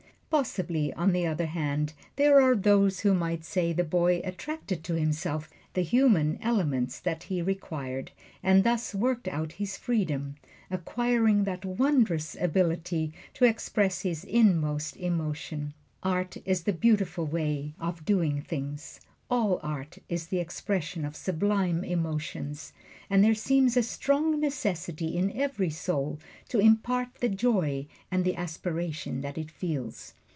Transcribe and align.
Possibly, 0.31 0.93
on 0.93 1.11
the 1.11 1.27
other 1.27 1.47
hand, 1.47 1.91
there 2.15 2.39
are 2.39 2.55
those 2.55 3.01
who 3.01 3.13
might 3.13 3.43
say 3.43 3.73
the 3.73 3.83
boy 3.83 4.21
attracted 4.23 4.81
to 4.85 4.93
himself 4.93 5.49
the 5.73 5.81
human 5.81 6.39
elements 6.41 7.01
that 7.01 7.23
he 7.23 7.41
required, 7.41 8.11
and 8.41 8.63
thus 8.63 8.95
worked 8.95 9.27
out 9.27 9.51
his 9.51 9.75
freedom, 9.75 10.37
acquiring 10.69 11.43
that 11.43 11.65
wondrous 11.65 12.37
ability 12.39 13.11
to 13.33 13.43
express 13.43 14.03
his 14.03 14.23
inmost 14.23 14.95
emotions. 14.95 15.73
Art 16.01 16.37
is 16.45 16.63
the 16.63 16.71
beautiful 16.71 17.25
way 17.25 17.73
of 17.77 18.05
doing 18.05 18.41
things. 18.41 19.01
All 19.29 19.59
art 19.61 19.97
is 20.07 20.27
the 20.27 20.39
expression 20.39 21.03
of 21.03 21.17
sublime 21.17 21.83
emotions; 21.83 22.71
and 23.09 23.21
there 23.21 23.35
seems 23.35 23.75
a 23.75 23.83
strong 23.83 24.39
necessity 24.39 25.17
in 25.17 25.33
every 25.33 25.69
soul 25.69 26.19
to 26.47 26.59
impart 26.59 27.15
the 27.15 27.29
joy 27.29 27.85
and 28.09 28.23
the 28.23 28.37
aspiration 28.37 29.19
that 29.21 29.37
it 29.37 29.51
feels. 29.51 30.13